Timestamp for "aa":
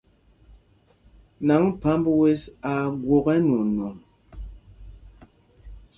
2.71-2.81